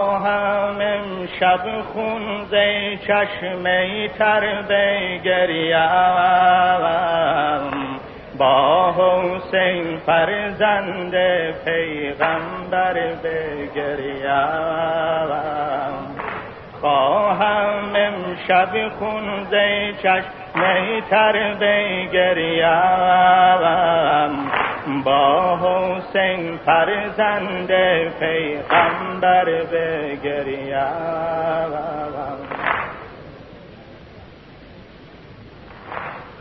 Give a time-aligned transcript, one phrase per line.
[0.00, 5.78] هم امشب خون زی چشمه تر بگریم.
[8.38, 11.14] با حسین فرزند
[11.64, 12.94] پیغمبر
[13.24, 14.24] بگریم.
[16.80, 22.64] خواهم امشب خون زی چشمه تر بگریم.
[25.04, 27.70] با حسین فرزند
[28.18, 30.74] پیغمبر بگریم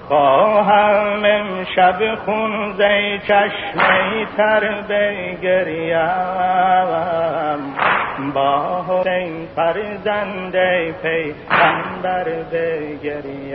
[0.08, 5.94] خواهم امشب خون زی چشمه تر بگریم
[8.34, 10.56] با حسین فرزند
[11.02, 13.54] پیغمبر بگریم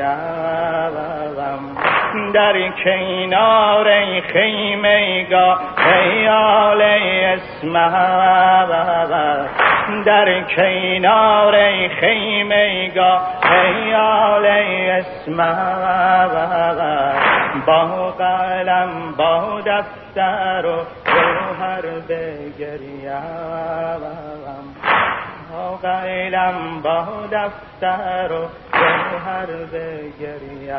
[2.35, 7.91] در کنار خیمه گاه خیال اسمه
[10.05, 11.55] در کنار
[12.01, 15.55] خیمه گاه خیال اسمه
[17.67, 24.28] با قلم با دفتر و جوهر بگریم
[25.83, 30.75] قلم با دفتر و جوهر بگریم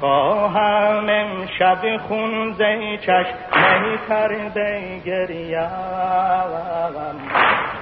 [0.00, 5.68] خواهم امشب خون زی چشمه تر بگریم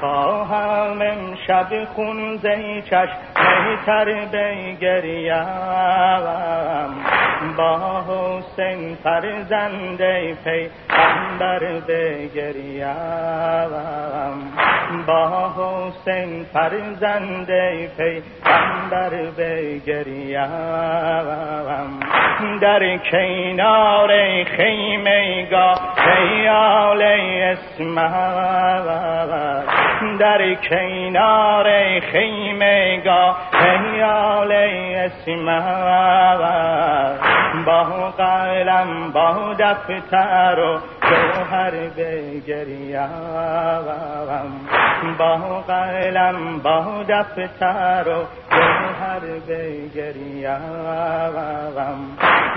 [0.00, 3.29] خواهم امشب خون زی چشمه
[3.86, 5.44] تر بگریم
[7.56, 10.00] با حسین فرزند
[10.44, 12.90] پیغمبر بگریم
[15.06, 17.50] با حسین فرزند
[17.96, 20.50] پیغمبر بگریم
[22.60, 24.10] در کنار
[24.44, 28.10] خیمه گاه خیال اسمه
[30.18, 34.52] در کنار خیمه گاه خیال
[34.96, 35.60] اسمه
[37.66, 37.84] با
[38.18, 43.08] قلم با دفتر و جوهر بگریم
[45.18, 45.36] با
[45.68, 50.58] قلم با دفتر و جوهر بگریم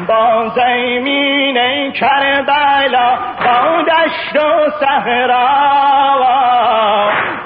[0.08, 5.84] با زمین کربلا با دشت و صحرا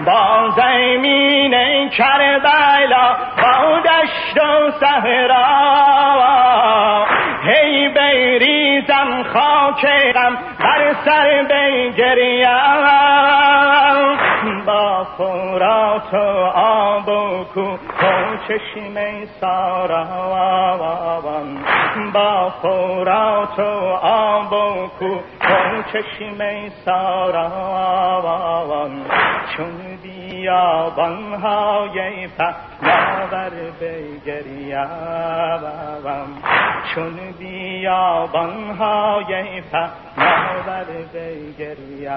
[0.07, 5.45] با زمین کربلا با دشت و صحرا.
[7.43, 12.47] هی بیریزم خاک غم بر سر بگریم
[14.65, 16.17] با فرات و
[16.55, 17.77] آب و کو
[18.47, 18.95] چشم
[19.41, 20.05] سارا.
[22.13, 23.61] با فرات و
[24.01, 25.19] آب و کو
[25.93, 27.51] چشم سارا.
[29.57, 29.96] چون
[30.37, 34.77] بیابانهای پهناور بگریم
[36.95, 38.81] چون بیابانهای
[39.61, 42.09] پهناور بگریم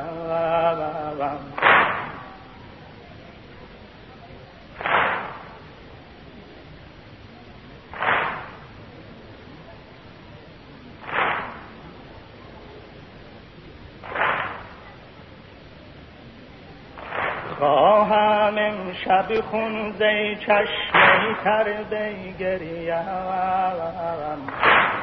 [19.04, 22.94] خواهم امشب خون زی چشمه تر بگریم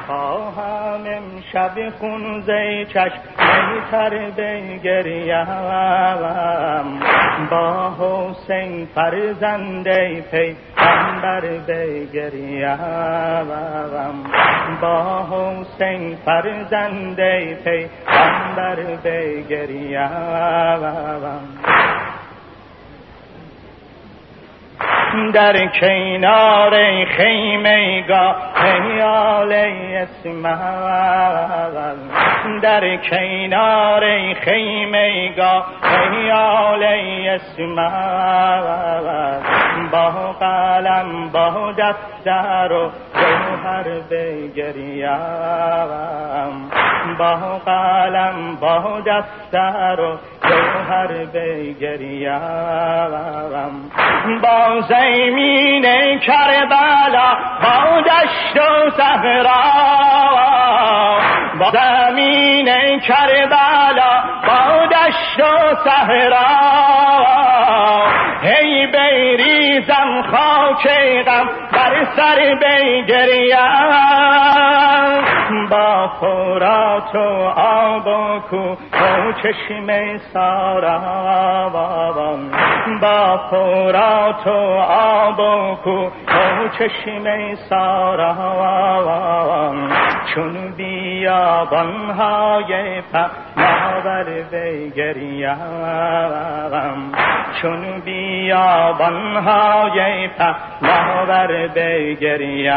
[0.06, 5.46] خواهم امشب خون زی چشمه تر بگریم
[7.50, 9.88] با حسین فرزند
[10.30, 12.78] پیغمبر بگریم
[14.80, 17.20] با حسین فرزند
[17.64, 20.08] پیغمبر بگریم
[25.34, 30.58] در کنار خیمه گاه خیال اسمه
[32.62, 36.84] در کنار خیمه گاه خیال
[37.28, 37.90] اسمه
[39.92, 42.90] با قلم با دفتر و
[43.28, 45.08] جوهر بگریم.
[47.18, 52.40] با قلم با دفتر و جوهر بگریم.
[54.42, 59.62] با زمین کربلا با دشت و صحرا.
[61.58, 66.48] با زمین کربلا با دشت و صحرا.
[68.42, 70.86] هی بیریزم خاک
[71.72, 73.58] بر سر بگریم
[75.70, 77.18] با خورات و
[77.56, 80.98] آب و کو و چشم سارا
[83.02, 88.34] با خورات و آب و کو و چشم سارا
[90.34, 92.32] چون بیابانهای
[93.12, 95.56] پهناور بگریم
[97.62, 99.48] چون بیابانهای
[100.28, 102.72] پهناور بگریم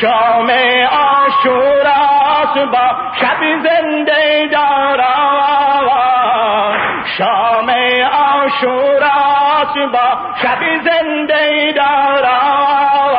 [0.00, 0.50] شام
[0.90, 2.86] آشوراست با
[3.20, 5.88] شب زنده دارم.
[7.18, 7.70] شام
[8.12, 10.08] آشوراست با
[10.42, 13.14] شب زنده دارم.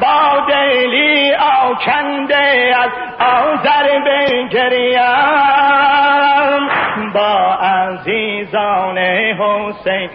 [0.00, 2.90] با دلی آکنده از
[3.20, 4.76] آزر بگریم.
[7.14, 10.10] با عزیزان حسین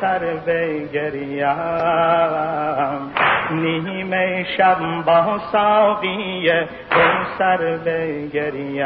[0.00, 1.46] سر بگریم
[3.50, 6.50] نیمه شب با ساقی
[7.38, 8.84] سر بگریم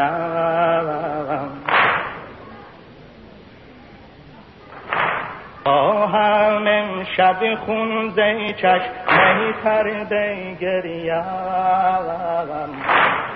[5.64, 11.22] خواهم امشب خون زی چشمه تر بگریم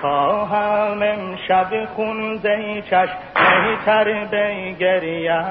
[0.01, 5.43] خواهم امشب خون زی چشمه تر بگریم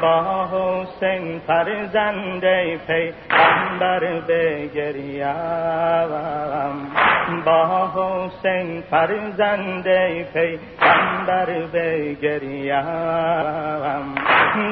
[0.00, 5.30] با حسین فرزنده پیغمبر بگریم
[7.44, 12.84] با حسین فرزنده پیغمبر بگریم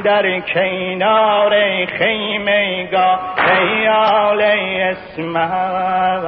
[0.03, 1.55] در کنار
[1.87, 4.41] خیمه گاه خیال
[4.81, 6.23] اسمت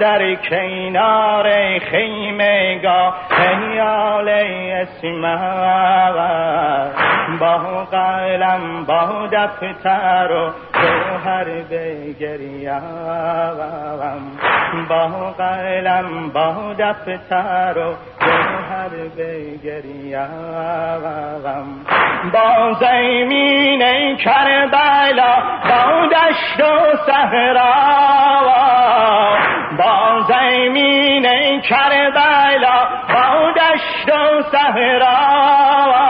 [0.00, 4.28] در کنار خیمه گاه خیال
[4.72, 6.14] اسمت
[7.40, 12.82] با قلم با دفتر و جوهر بگریم
[14.88, 15.06] با
[15.38, 20.28] قلم با دفتر و جوهر بگریم
[22.32, 25.34] با زمین کربلا
[25.64, 27.72] با دشت و صحرا.
[29.78, 36.01] با زمین کربلا با دشت و صحرا.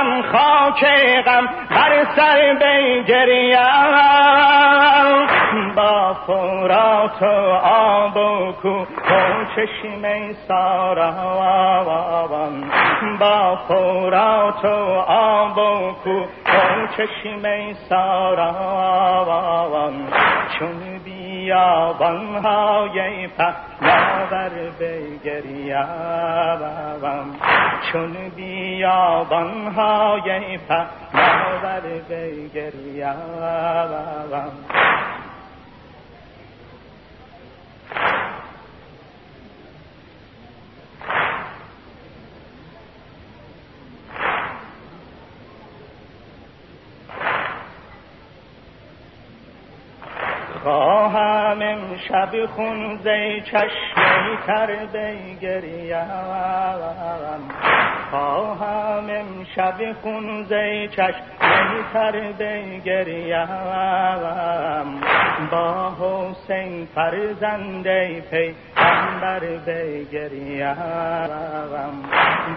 [0.00, 0.84] بیریزم خاک
[1.26, 4.99] غم بر سر بگریم با
[6.14, 7.26] فرات و
[7.64, 8.84] آب و کو و
[9.56, 11.12] چشم سارا
[13.20, 14.68] با فرات و
[15.08, 18.50] آب و کو و چشم سارا
[20.58, 22.98] چون بیابانهای
[23.28, 26.20] پهناور بگریم
[27.92, 29.58] چون بیابانهای
[30.58, 33.16] پهناور بگریم
[52.00, 56.06] امشب خون زی چشمی تر بگریم
[58.10, 59.10] خواهم
[60.02, 63.46] خون زی چشمی تر بگریم
[65.50, 70.76] با حسین فرزنده پیغمبر بگریم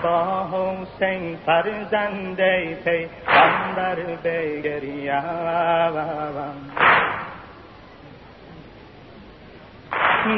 [0.03, 5.23] با حسین فرزنده پیغمبر بگریم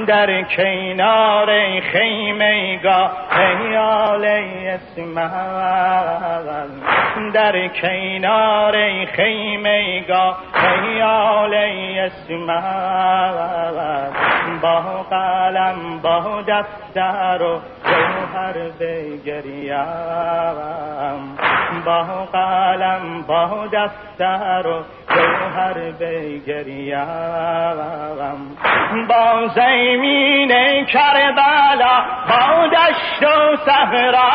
[0.08, 4.26] در کنار خیمه گاه خیال
[4.66, 5.32] اسمت
[7.34, 11.54] در کنار خیمه گاه خیال
[11.98, 13.36] اسمت
[14.62, 19.76] با قلم با دفتر و جوهر بگریم
[21.86, 26.96] با قلم با دفتر و جوهر بگریم
[29.10, 34.32] با زمین کربلا با دشت و صحرا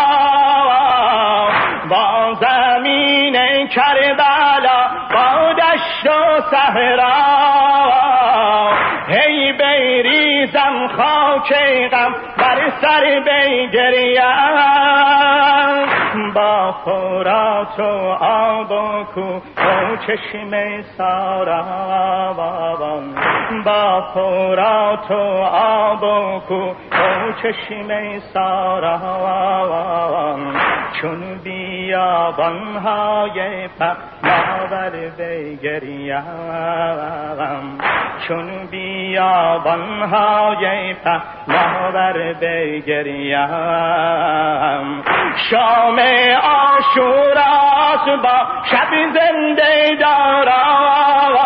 [1.90, 7.69] با زمین کربلا با دشت و صحرا
[11.40, 11.52] خاک
[11.92, 14.22] غم بر سر بگریم
[16.34, 21.62] با خورات و آب و کو و چشم سارا
[23.64, 25.14] با خورات و
[25.52, 28.98] آب و کو و چشم سارا
[31.00, 32.98] چون بیابانهای
[33.68, 36.24] پهناور بگریم
[38.28, 40.24] چون بیابانهای
[40.94, 43.48] پهناور بگریم
[45.50, 45.98] شام
[46.42, 51.40] آشوراست با شب زنده دارم.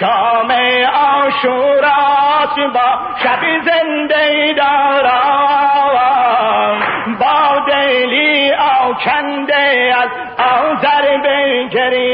[0.00, 0.50] شام
[0.94, 5.94] آشوراست با شب زنده دارم.
[7.20, 12.04] با دلی آکنده از آزر بگریم.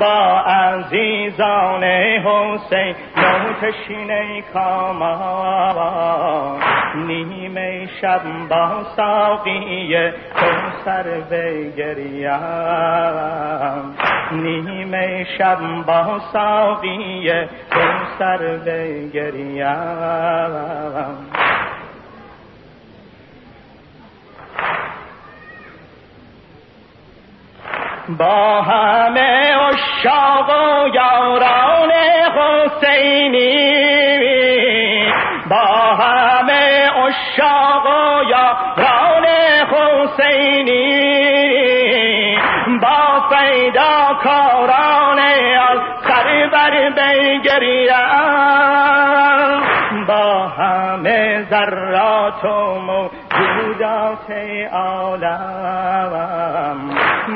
[0.00, 2.94] با عزیزان حسین
[3.62, 6.58] نوتشین کاما
[6.94, 10.10] نیمه شب با ساقی
[10.84, 12.40] سر بگریم
[14.32, 17.30] نیمه شب با ساقی
[18.18, 19.66] سر بگریم
[28.08, 31.90] با همه اشاق و یاران
[32.36, 33.52] حسینی
[35.50, 39.26] با همه اشاق و یاران
[39.70, 40.82] حسینی
[42.82, 45.78] با فیدا کاران از
[46.08, 47.92] سر بر بگریم
[50.06, 54.30] با همه ذرات و موجودات
[54.72, 56.10] عالم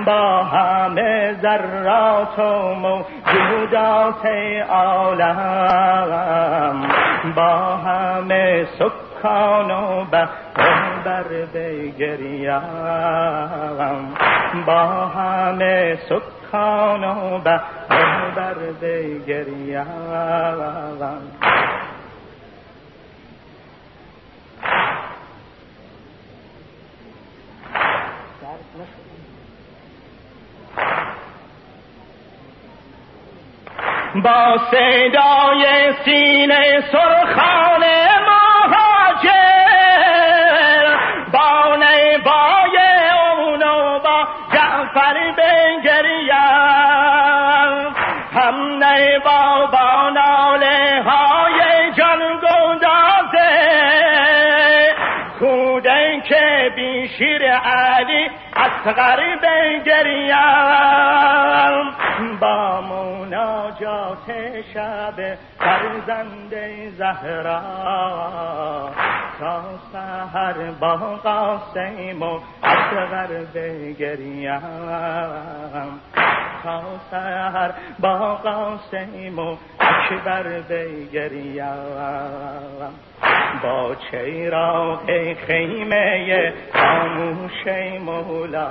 [0.07, 4.27] با همه ذرات و موجودات
[4.71, 5.97] عالم
[7.37, 11.25] با همه سکان و بر
[11.55, 12.61] بگریم
[14.67, 17.65] با همه سکان و بر
[18.83, 19.87] بگریم
[34.15, 37.85] با صدای سینه سرخان
[58.87, 60.37] اصغر بگریم
[62.41, 64.33] با مناجات
[64.75, 66.55] شب فرزند
[66.99, 67.61] زهرا.
[69.41, 69.63] تا
[69.93, 74.61] سهر با قاسم و اصغر بگریم
[76.63, 81.65] تا سهر با قاسم و اکبر بگریم؟
[83.63, 87.67] با چراغ خیمه خاموش
[88.05, 88.67] مولا؟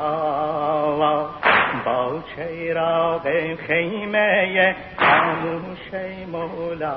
[1.86, 5.92] با چراغ خیمه خاموش
[6.32, 6.96] مولا؟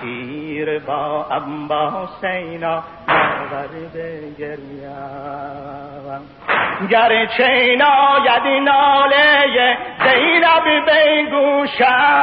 [0.00, 5.40] سیر با ابا سینا باور بگریم.
[6.90, 12.19] گرچه ناید ناله زینب بگوشم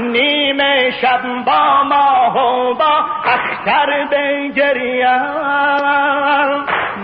[0.00, 5.44] نیمه شب با ماه و با اختر بگریم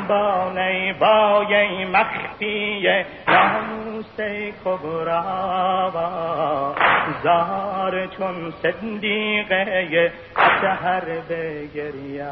[0.08, 2.88] با نیبای مخفی
[3.28, 4.20] ناموس
[4.64, 5.92] کبرا
[7.22, 12.26] زار چون صدیقه اتهر بگریم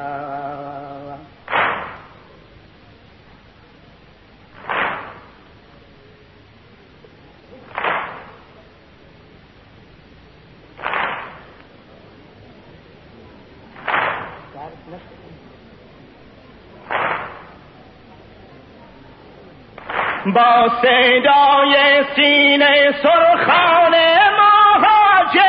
[20.34, 23.94] با صدای سینه سرخان
[24.38, 25.48] مهاجر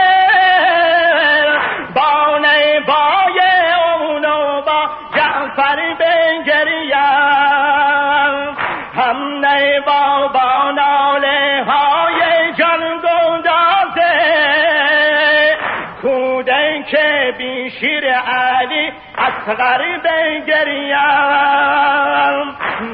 [1.95, 3.39] با نیبای
[4.01, 6.79] اونو با جعفر بگریم
[8.93, 14.15] هم نیبا با ناله های جان گندازه
[16.01, 20.59] کوده که بیشیر علی اصغر بگریم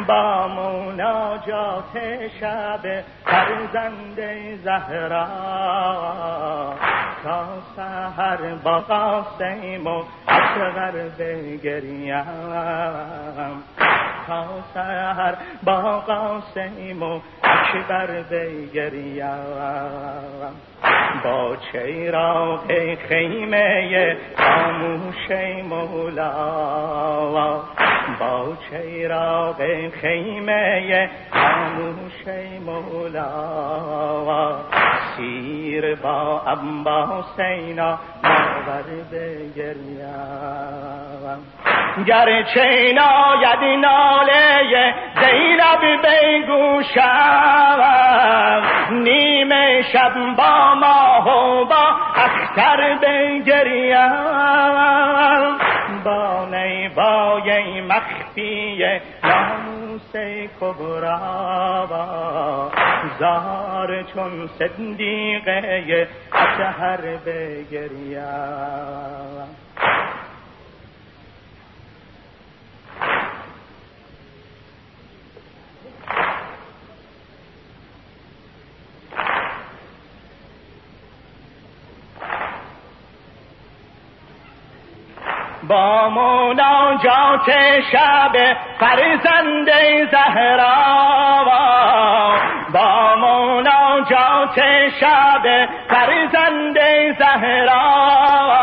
[0.08, 0.48] با
[1.48, 1.98] مناجات
[2.40, 4.20] شب فرزند
[4.64, 5.28] زهرا.
[7.24, 12.24] تا سهر با قاسم و اصغر بگریم
[14.28, 19.26] تا سهر با قاسم و اکبر بگریم
[21.24, 25.32] با چراغ خیمه خاموش
[25.70, 26.32] مولا؟
[28.20, 29.62] با چراغ
[30.02, 32.24] خیمه خاموش
[32.66, 34.56] مولا؟
[35.18, 39.96] سیر با ابا سینا ماور بگریم
[42.08, 47.02] گرچه ناید ناله زینب بگوشم
[48.92, 50.74] نیمه شب با
[51.06, 53.98] ماه و با اختر بگریم.
[56.04, 58.86] با نیبای مخفی
[59.24, 60.16] ناموس
[60.62, 61.88] کبرا.
[63.20, 68.26] زار چون صدیقه اشهر بگریم.
[85.68, 87.52] با مناجات
[87.92, 89.70] شب فرزند
[90.12, 90.76] زهرا.
[92.74, 94.60] با مناجات
[95.00, 96.78] شب فرزند
[97.20, 98.56] زهرا.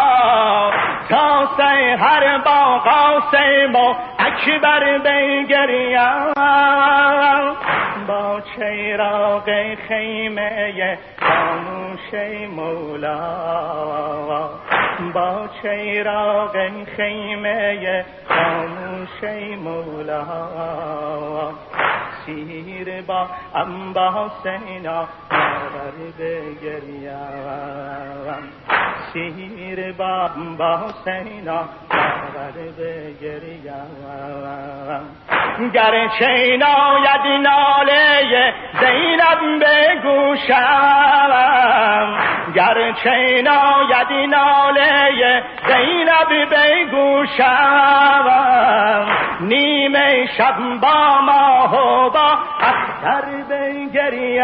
[1.08, 6.32] تا سهر با قاسم و اکبر بگریم
[8.52, 12.14] با چراغ خیمه خاموش
[12.50, 13.18] مولا.
[15.14, 16.56] با چراغ
[16.96, 19.24] خیمه خاموش
[19.64, 20.24] مولا.
[22.26, 27.62] سیر با انبا سینا مادر بگریم
[29.12, 33.62] سیر با انبا سینا مادر بگریم
[35.74, 41.30] گرچه ناید ناله زینب بگوشم
[42.54, 48.24] گرچه ناید ناله زینب بگوشم
[49.40, 54.42] نیمه شب با ماه و با اختر بگریم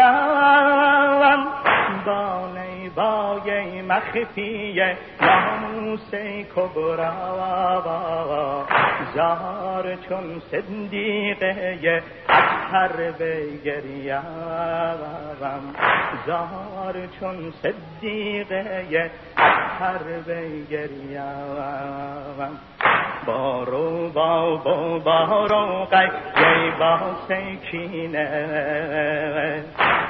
[2.95, 4.81] با نیبای مخفی
[5.21, 6.11] ناموس
[6.55, 8.19] کبرا.
[9.15, 14.21] زار چون صدیقه اکثر بگریم
[16.27, 21.19] زار چون صدیقه اکثر بگریم
[23.29, 28.27] بارو با با بارو قی با سکینه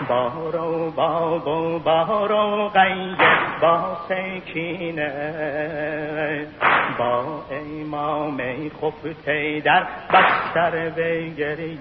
[0.09, 3.15] بارو با با بارو قی
[3.61, 5.11] با سکینه
[6.97, 8.37] با امام
[8.81, 11.79] خفته در بستر بگریم.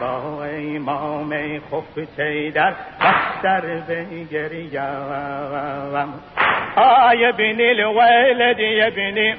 [0.00, 4.72] با امام خفته در بستر بگریم.
[6.76, 8.90] آی بن الولد يا
[9.22, 9.36] بني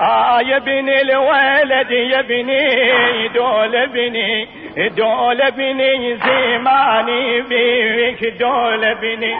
[0.00, 9.34] آه يا بني الولد يا بني دول بني دول بني زماني بيك دول بني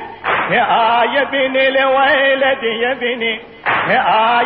[0.60, 3.40] آه يا بني الولد يا بني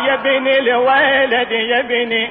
[0.07, 2.29] يا بني الولد يا بني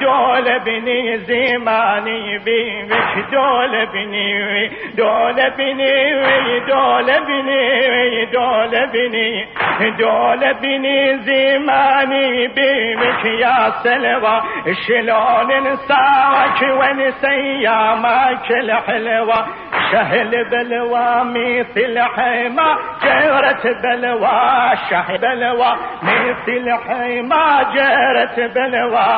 [0.00, 9.46] دول بني زماني بيك دول بني دول بني دول بني دول بني
[9.98, 14.42] دول بني زماني بيك يا سلوى
[14.86, 19.46] شلون نساك ونسي ماك الحلوة
[19.92, 29.08] شهل بلوى ميث الحيمة جرت بلوى شهل بلوى ميث الحيمة جرت بلوى.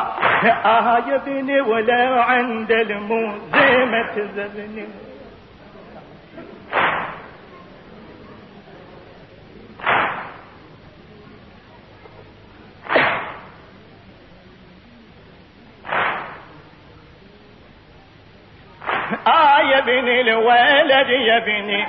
[0.65, 4.87] آه يا ولو عند الموت زي ما تزبني.
[19.87, 21.83] بني الولد يا بني.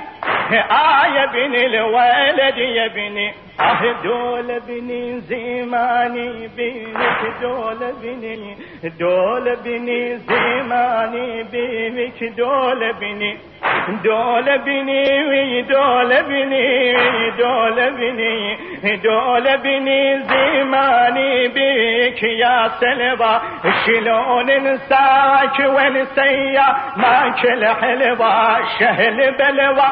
[0.71, 3.33] آه يا بني الولد يا بني.
[3.59, 8.55] آه دول بني زماني بينك دول بني
[8.99, 13.37] دول بني زماني بينك دول بني
[14.03, 16.93] دول بني دول بني
[17.37, 23.41] دول بني دول بني زماني بيك يا سلوى
[23.85, 29.89] شلون نساك ونسيا ماك الحلوى شهل بلوى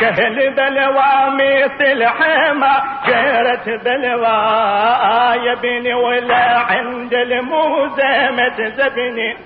[0.00, 4.38] شهل بلوى مثل حما جرت بلوى
[5.46, 9.36] يا بني ولا عند الموزمة زبني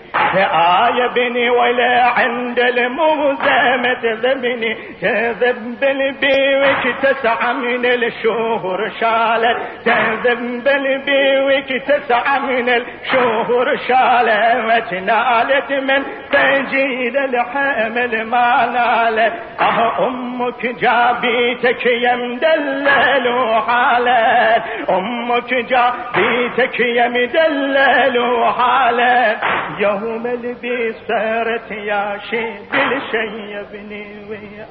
[0.98, 12.38] يا بني ولا عند الموزمة زبني كذب بالبيوك تسعى من الشهور شالت كذب بالبيوك تسعى
[12.40, 19.32] من الشهور شالت نالت من تجيل الحمل ما نالت.
[19.60, 24.64] أه أمك جابيتك يا مدلل وحالت.
[24.90, 29.38] أمك جابيتك يا مدلل وحالت.
[29.78, 34.06] يوم البي صارت يا شي بالشي يا ابني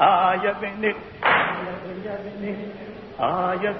[0.01, 0.87] آه يا ابني
[2.05, 2.86] يا ابني.
[3.19, 3.75] آية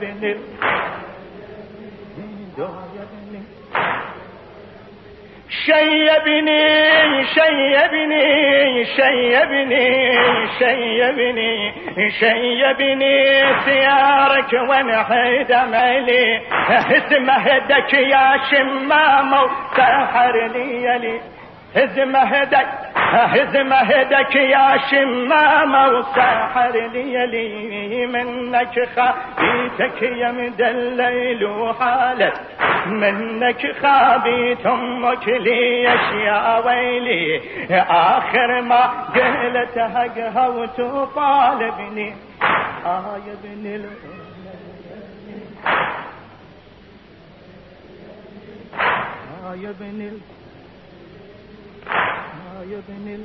[2.58, 3.08] آية
[5.50, 9.86] شيبني شيبني شيبني
[10.60, 11.74] شيبني
[12.20, 13.16] شيبني
[13.66, 16.42] سيارك وأنا حيد مالي.
[16.98, 21.20] اسمه دك يا شمامة وسحرني يلي.
[21.76, 32.34] هزم هدك هزم هدك يا شمام وسحر ليلي منك خابيتك يا مدلل وحالك.
[32.88, 37.42] منك خابيت أمك ليش يا ويلي.
[37.90, 38.82] آخر ما
[39.16, 42.16] قلت هقها وتطالبني
[42.86, 43.86] آه يا ابن
[49.46, 50.20] آه يا ابن
[51.88, 53.24] يا ابن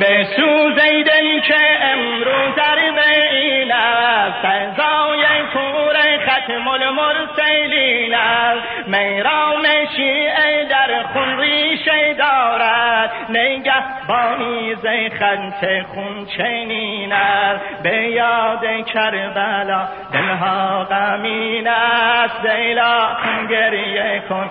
[0.00, 4.42] به سوزیدن که امروز در بین است.
[4.42, 8.88] سزای کور ختم المرسلین است.
[8.88, 9.62] میرام
[9.96, 13.10] شیعه در خون ریشه دارد.
[13.28, 14.76] نگه بانی
[15.18, 22.42] خنت خون چنین است به یاد کربلا دلها غمین است.
[22.42, 23.08] دیلا
[23.50, 24.50] گریه کن.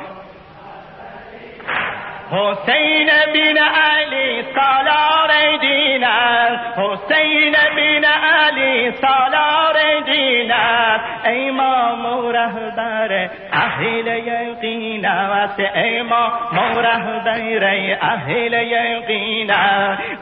[2.31, 6.79] حسین بن علی سالار دین است.
[6.79, 11.22] حسین بن علی سالار دین است.
[11.25, 15.61] امام و رهبر اهل یقین است.
[15.75, 17.63] امام و رهبر
[18.01, 19.53] اهل یقین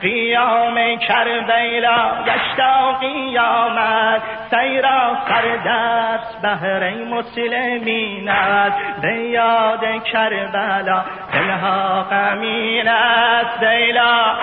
[0.01, 4.21] قیام کربلا گشتا قیامت.
[4.49, 9.01] سیرا سردست بهر مسلمین است.
[9.01, 13.59] به یاد کربلا دلها غمین است.
[13.59, 14.35] دیلا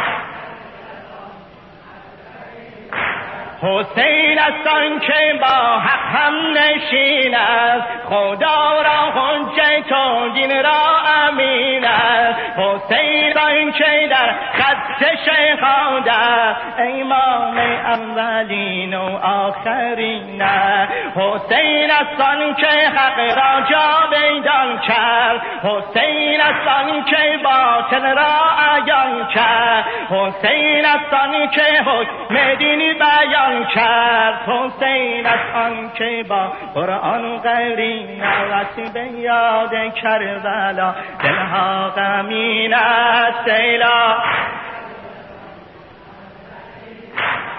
[3.63, 7.87] حسین است که با حق هم نشین است.
[8.09, 10.98] خدا را حجت و دین را
[13.79, 20.43] که در خط شیخاد است امام اولین و آخرین.
[20.43, 25.41] است حسین است آن که حق را جا بیدان کرد.
[25.63, 29.85] حسین است آن که باطل را عیان کرد.
[30.11, 34.35] حسین است آن که حکم دینی بیان کرد.
[34.47, 40.95] حسین از آن که با قرآن غیری نوست به یاد کربلا.
[41.23, 43.49] دلها غمین است.
[43.69, 44.17] دیلا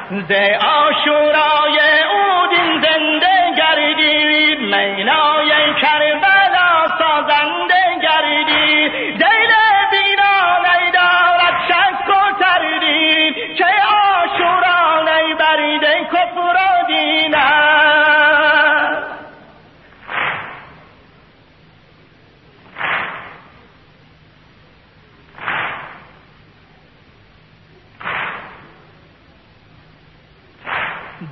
[0.09, 1.77] ز آشورای
[2.13, 5.49] اودین زنده گردید مینای
[5.81, 9.51] کربلا سازنده گردید دل
[9.91, 13.65] بینا نیدارد شک و تردید که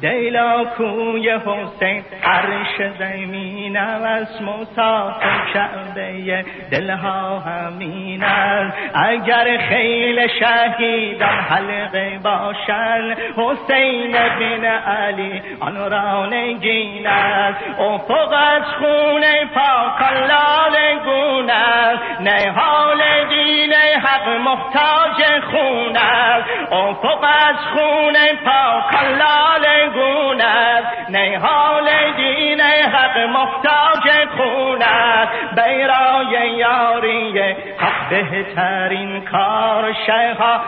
[0.02, 8.78] دیلا کوی حسین عرش زمین است مسافر کعبه دلها همین است.
[8.94, 17.60] اگر خیل شهیدان حلقه باشن حسین بن علی آن را نگین است.
[17.80, 19.24] افق از خون
[19.56, 22.22] پاکان لاله گون است.
[22.22, 23.02] نهال
[23.48, 26.72] دین حق محتاج خون است.
[26.72, 28.14] افق از خون
[28.46, 35.32] پاکان لاله گونه نیحال دین حق محتاج خون است.
[35.56, 37.40] بیرای یاری
[37.78, 40.62] حق بهترین کار شیخا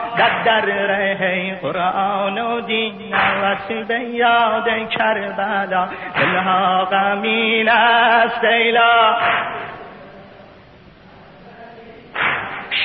[0.44, 5.88] در ره قرآن و دین وقت به یاد کربلا.
[6.16, 9.16] دلها غمین است ایلا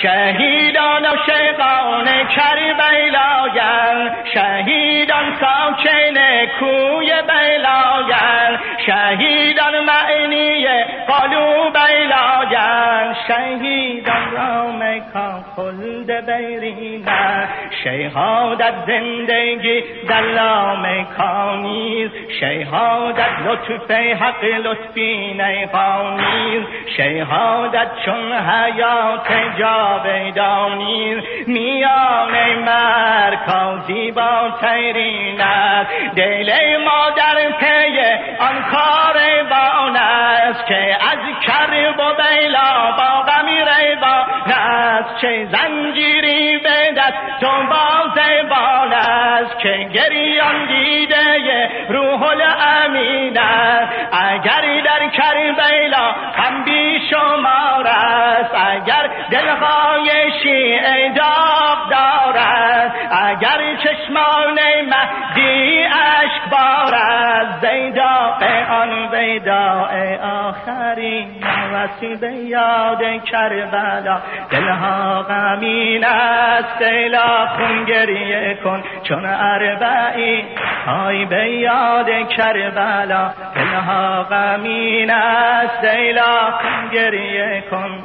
[0.01, 10.67] شهیدان و شیقان کربلاگن شهیدان ساکن کوی بلاگن شهیدان معنی
[11.07, 12.34] قلوب بلاگن
[13.27, 17.47] شهیدان را مکان خلد بیرینن
[17.83, 26.63] شهادت زندگی در مکانیز شهادت لطف حق لطفی نیخانیز
[26.97, 29.27] شهادت چون حیات
[29.59, 31.15] جاویدانی
[31.47, 35.89] میان مرکازی با تیرین است.
[36.15, 36.51] دل
[36.85, 37.99] ما در پی
[38.39, 38.63] آن
[39.49, 47.39] بان است که از کرب و بیلا با غمی ریبان است چه زنجیری به دست
[47.39, 53.37] تو باز بان است که گریان دیده روح الامین
[54.11, 58.94] اگر در کربلا هم بی شمار است اگر
[59.31, 62.91] دلهای شیعه داغ دارد.
[63.11, 67.59] اگر چشمان مهدی عشق بارد.
[67.61, 71.27] زیداق آن ویداء آخرین.
[71.73, 74.21] وسیب یاد کربلا.
[74.51, 76.79] دلها غمین است.
[76.79, 78.83] دیلا خون گریه کن.
[79.03, 80.43] چون اربعی.
[80.85, 83.33] های به یاد کربلا.
[83.55, 85.81] دلها غمین است.
[85.81, 88.03] دیلا خون گریه کن.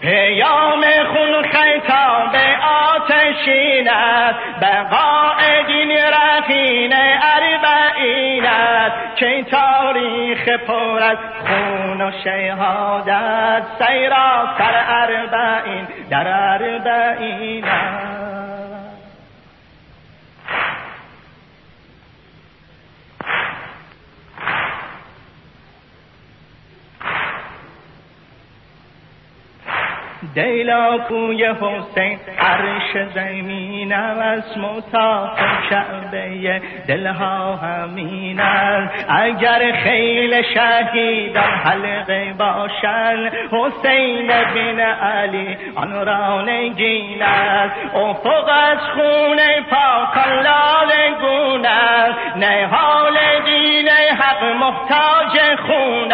[0.00, 4.38] پیام خون خیتاب آتشین است.
[4.60, 13.62] بقاء دین رفین اربعین است چه تاریخ پر از خون و شهادت.
[13.78, 18.05] سیرا سر اربعین در اربعین است
[30.34, 35.38] دیلا کوی حسین عرش زمین از متاف
[35.70, 38.40] کعبه دلها همین
[39.08, 47.22] اگر خیل شهیدان حلقه باشن حسین بن علی آن را نگین
[47.94, 49.38] افق از خون
[49.70, 51.66] پاکان لال گون
[52.36, 56.12] نه حال دین حق محتاج خون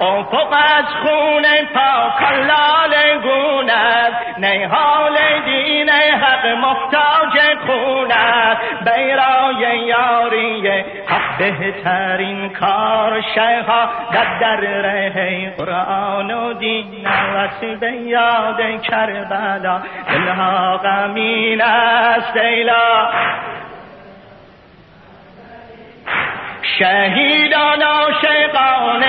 [0.00, 4.38] افق از خون پاکان لال گون است.
[4.38, 8.60] نیحال دین حق محتاج خون است.
[8.84, 10.68] بیرای یاری
[11.06, 13.88] حق بهترین کار شیخا
[14.40, 19.80] در ره قرآن و دین وقت به یاد کربلا.
[20.08, 23.08] دلها غمین است ایلا.
[26.78, 29.04] شهیدان عاشقان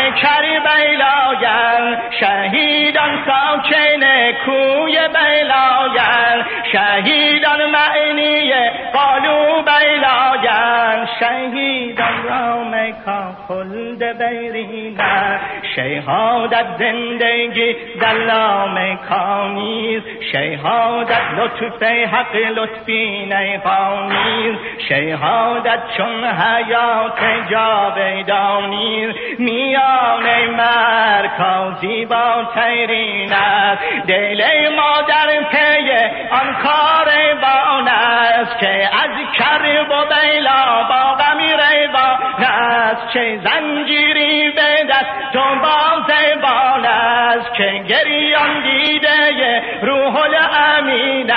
[1.81, 8.53] کربلاگن شهیدان ساکن کوی بلاگن شهیدان معنی
[8.93, 15.39] قالو بلاگن شهیدان را مکان خلد بیرینن
[15.75, 24.55] شهادت زندگی دلام کانیز شهادت لطف حق لطفی نیخانیز
[24.89, 34.43] شهادت چون حیات جاویدانی میان مرکازی با تیرین است دل
[34.75, 35.91] ما در پی
[36.31, 37.07] آن کار
[37.41, 44.10] بان است که از کرب و بیلا با غمی ریبان است چه زنجیری
[47.91, 51.31] گریان دیده روح الامین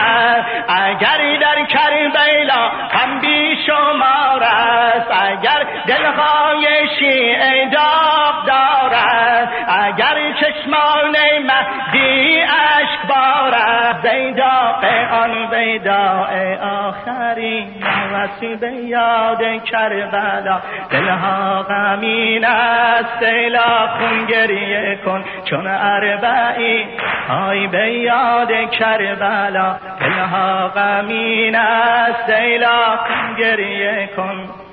[0.68, 6.66] اگر در کربلا هم بی شمار است اگر دلهای
[6.98, 16.56] شیعه داغ دارد اگر چشمان مهدی عشق بارد زیداق آن ویداء
[16.88, 17.83] آخرین.
[18.24, 20.60] وسیب یاد کربلا
[20.90, 26.86] دلها غمین است دیلا خون گریه کن چون اربعی.
[27.28, 34.63] های به یاد کربلا دلها غمین است دیلا خون گریه کن.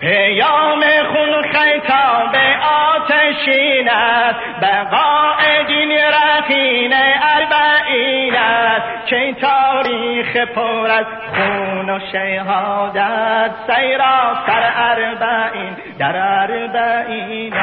[0.00, 0.80] پیام
[1.12, 4.38] خون خیتاب آتشین است.
[4.62, 9.06] بقاء دین رفین اربعین است.
[9.06, 13.50] چه تاریخ پر از خون و شهادت.
[13.66, 17.54] سیرا سر اربعین در اربعین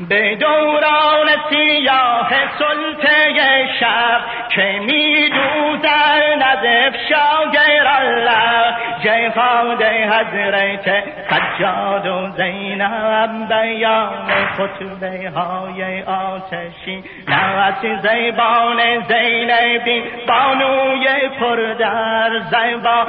[0.00, 2.28] به دوران سیاه
[2.58, 8.74] سلطه شب که می دوزن از افشاگر الله.
[9.04, 17.04] جهاد حضرت سجاد و زینب بیان خطبه های آتشی.
[17.28, 18.78] نوست زیبان
[19.08, 21.06] زینبین بانوی
[21.40, 23.06] پردر زیبان.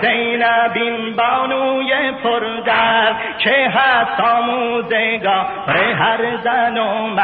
[0.00, 5.46] زینبین بانوی پردر که هست آموزگاه
[5.98, 6.78] هر زن
[7.16, 7.20] و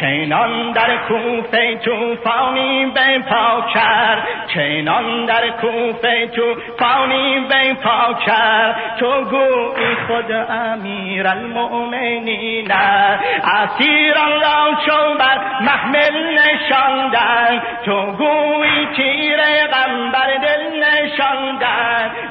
[0.00, 4.22] چنان در کوفه توفانی به پا کرد
[4.54, 8.76] چنان در کوفه توفانی به پا کرد.
[8.98, 12.72] تو گویی خود امیر المؤمنین
[13.44, 17.62] اسیران را چون بر محمل نشاندن.
[17.84, 19.40] تو گویی تیر
[19.72, 20.53] نشاندن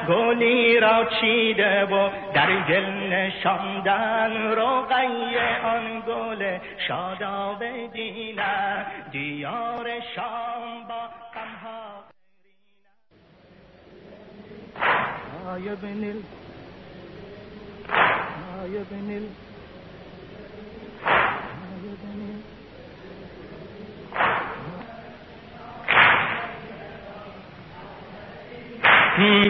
[0.08, 11.08] گلی را چیده و در گل نشاندن روغیه آن گل شاداب دینه دیار شام با
[11.34, 12.04] غمها
[15.54, 15.74] آیا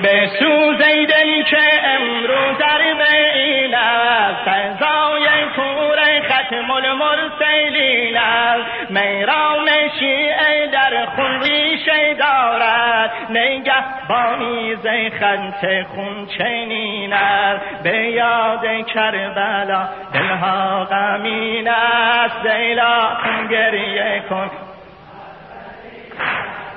[0.03, 4.49] به سوزی دل که امروز در بین است.
[4.49, 8.91] فضای کور ختم المرسلین است.
[8.91, 9.67] میرام
[9.99, 13.11] شیعه در خون ریشه دارد.
[13.31, 14.77] نگه بانی
[15.11, 17.83] خنت خون چنین است.
[17.83, 22.43] به یاد کربلا دلها غمین است.
[22.43, 23.09] دیلا
[23.51, 24.51] گریه کن.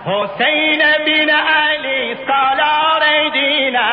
[0.07, 3.89] حسين بن علي صلاة دينا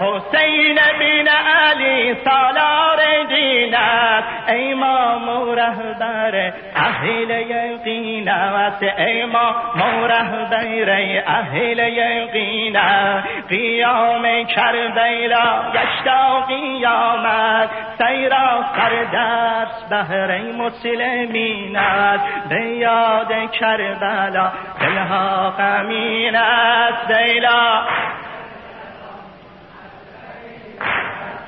[0.00, 2.97] حسين بن علي صلاة
[3.28, 8.84] دین است امام و رهبر اهل یقین است.
[8.98, 12.78] امام و رهبر اهل یقین
[13.48, 17.68] قیام کربلا گشتا قیامت.
[17.98, 22.48] سیرا سر درس بهر مسلمین است.
[22.48, 27.08] به یاد کربلا دلها غمین است.
[27.08, 27.82] دیلا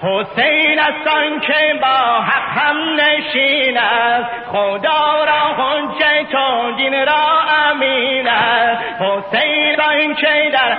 [0.03, 4.31] حسین است که با حق هم نشین است.
[4.53, 8.83] خدا را حجت و دین را امین است.
[9.01, 10.79] حسین این که در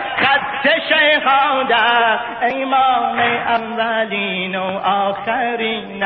[0.63, 6.03] خط شهادت امام اولین و آخرین.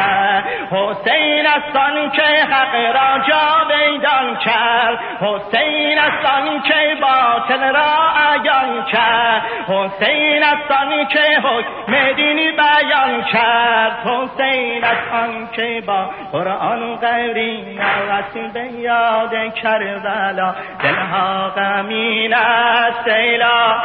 [0.71, 4.99] حسین است که حق را جا بیدان کرد.
[5.21, 9.41] حسین است که باطل را عیان کرد.
[9.67, 13.91] حسین است که حکم دینی بیان کرد.
[14.05, 20.55] حسین آن که با قرآن غیری نوست به یاد کربلا.
[20.83, 23.81] دلها غمین است ایلا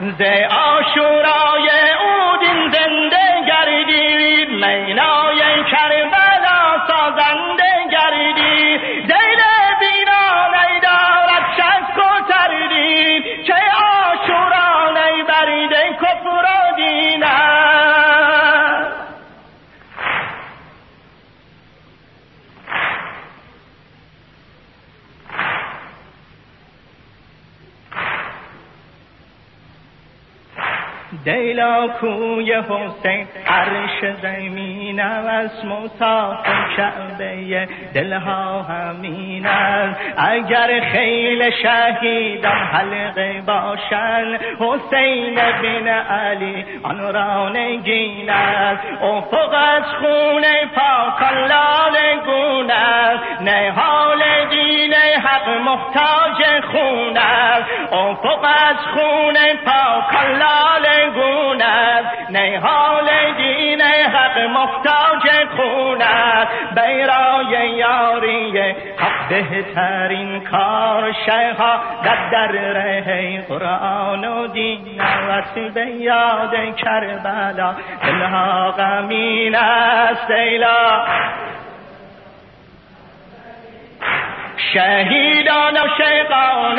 [0.00, 1.68] ز آشورای
[2.04, 6.15] اودین زنده گردید مینای کربلا.
[31.26, 40.00] دیلا کوی حسین عرش زمین از مصاف کعبه دلها همین است.
[40.16, 49.02] اگر خیل شهیدان حلقه باشن حسین بن علی آن را نگین است.
[49.02, 53.42] افق از خون پاکان لاله گون است.
[53.42, 54.22] نهال
[55.46, 57.92] حق محتاج خون است.
[57.92, 62.30] افق از خون پاکان لاله گون است.
[62.30, 66.50] نیحال دین حق محتاج خون است.
[66.74, 68.58] بیرای یاری
[68.98, 75.58] حق بهترین کار شیخا در در ره قرآن و دین است.
[75.74, 77.74] به یاد کربلا.
[78.02, 80.30] دلها غمین است.
[80.30, 81.04] ایلا
[84.76, 86.76] شهیدان و شیقان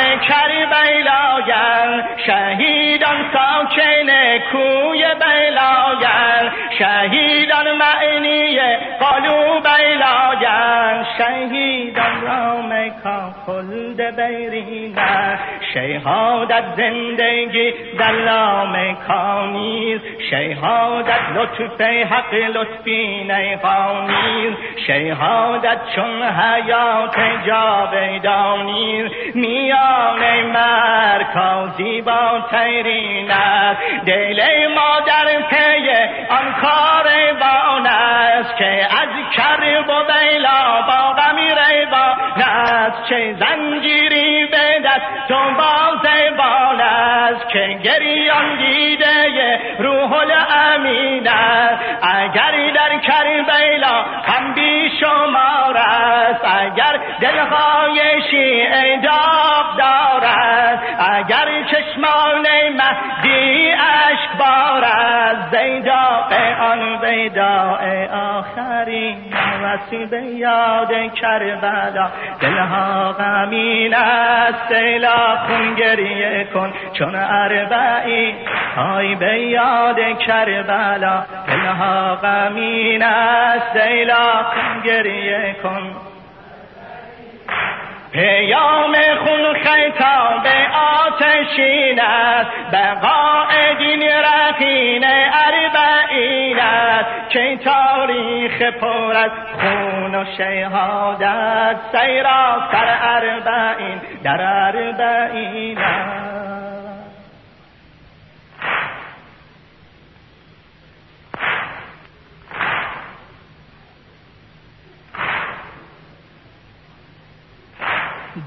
[0.65, 4.09] بیلاگر شهیدان ساکن
[4.51, 8.59] کوی بیلاگر شهیدان معنی
[8.99, 15.39] قلو بیلاگر شهیدان رام کافلد بیرینه
[15.77, 24.53] شهادت زندگی در لامکانیز شهادت لطف حق لطفی نیخانیز
[24.87, 27.15] شهادت چون حیات
[27.45, 34.41] جاویدانیز میان مرکازی با تیرینه دل
[34.75, 35.89] ما در پی
[36.29, 43.09] آن کاروان است که از کرب و بیلا با غمی ریبان است.
[43.09, 44.06] چه زنجیری
[47.57, 51.27] که گریان دیده روح الامین
[52.01, 56.45] اگر در کربیلا هم بی شمار است.
[56.45, 59.77] اگر دلهای شیعه داغ
[61.17, 62.47] اگر چشمان
[62.77, 66.27] مهدی اشک بارد زیدا
[66.61, 68.07] آن ویداء
[68.37, 69.17] آخرین
[69.63, 72.09] وسیب یاد کربلا
[72.41, 78.35] دلها غمین است سیلا خون گریه کن چون اربعی.
[78.75, 86.06] های به یاد کربلا دلها غمین است سیلا خون گریه کن.
[88.11, 92.51] پیام خون خیتاب آتشین است.
[92.73, 97.29] بقاء دین رخین اربعین است.
[97.29, 106.66] که تاریخ پر از خون و شهادت سیرا سر اربعین در اربعین است.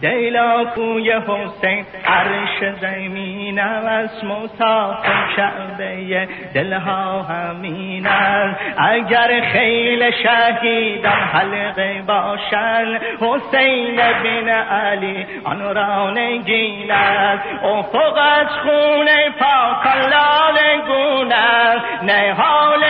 [0.00, 8.60] دیلا کوی حسین عرش زمین است مصاف کعبه دلها همین است.
[8.78, 17.44] اگر خیل شهیدان حلقه باشن حسین بن علی آن را نگین است.
[17.64, 22.02] افق از خون پاکان لاله گون است.
[22.02, 22.80] نهال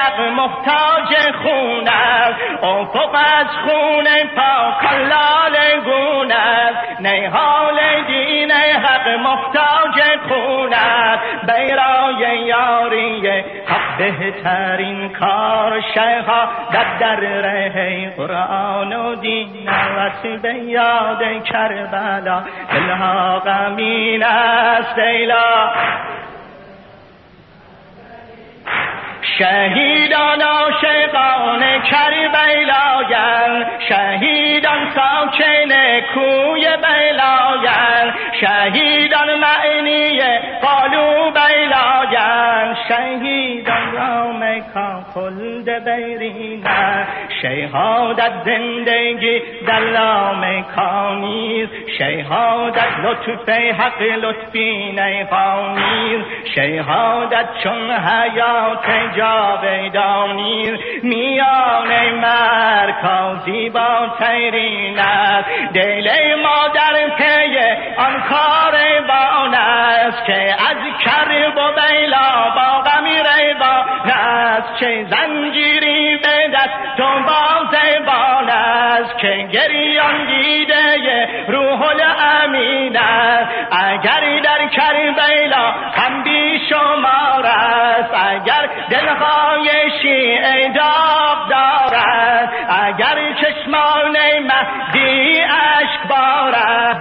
[0.00, 2.64] حق محتاج خون است.
[2.64, 4.04] افق از خون
[4.36, 7.00] پاکان لاله خون است.
[7.00, 11.22] نیحال دین حق محتاج خون است.
[11.46, 13.28] بیرای یاری
[13.66, 16.48] حق بهترین کار شیخا
[17.00, 22.42] در ره قرآن و دین وقت به یاد کربلا.
[22.72, 25.70] دلها غمین است ایلا.
[29.38, 40.20] شهیدان عاشقان کربلاین شهیدان ساکن کوی بلاین شهیدان معنی
[40.62, 42.09] قالو بلاین
[42.90, 47.06] شهیدان رام کان خلد بیرینه
[47.42, 51.68] شهادت زندگی در لامکانیز
[51.98, 56.20] شهادت لطف حق لطفی نیقانیز
[56.54, 65.48] شهادت چون حیات جاویدانیز میان مرکازی با تیرین است.
[65.74, 66.10] دل
[66.42, 66.68] ما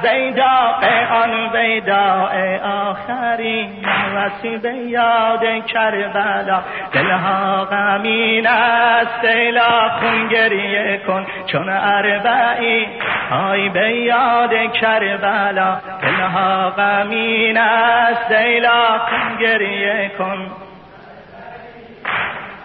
[0.01, 3.69] زیداء آن ویداء آخرین
[4.15, 6.61] وسیب یاد کربلا.
[6.93, 12.87] دلها غمین است دیلا خون گریه کن چون اربعی.
[13.31, 20.68] های به یاد کربلا دلها غمین است دیلا خون گریه کن.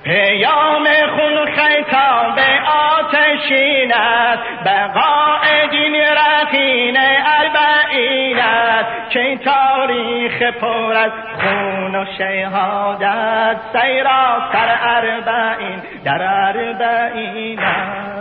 [0.05, 4.43] پیام خون خیتاب آتشین است.
[4.65, 9.11] بقاء دین رخین اربعین است.
[9.11, 13.57] که تاریخ پر از خون و شهادت.
[13.73, 18.14] سیرا سر اربعین در اربعین است.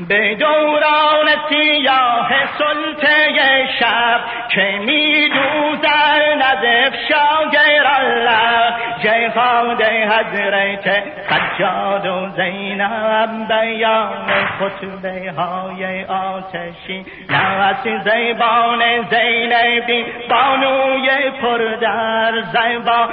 [0.00, 8.74] به دوران سیاه سلطه شب که می دوزر نزف شاگر الله.
[9.02, 18.80] جهاد حضرت سجاد و زینب بیان خطبه های آتشی نوس زیبان
[19.10, 23.08] زین ببین بانوی پر در زیبا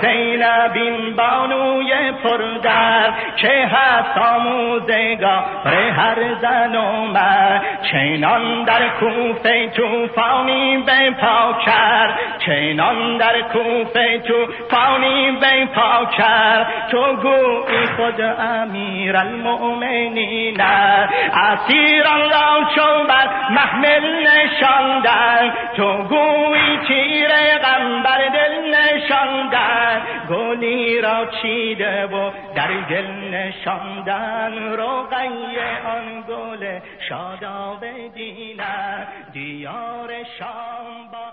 [0.00, 5.44] زینبین بانوی پر در که هست آموزگار
[5.96, 12.18] هر زن و مرد؟ چنان در کوفه توفانی به پا کرد.
[12.46, 16.66] چنان در کوفه توفانی به پا کرد.
[16.90, 20.56] تو گویی خود امیر المؤمنین
[21.32, 27.28] اسیران را چون بر محمل نشاندن تو گویی تیر
[27.58, 36.78] غمبر دل نشاندن گلی را چیده و در دل نشاندن روغیه آن گل
[37.08, 37.84] شاداب
[38.14, 41.26] دینه دیار شام با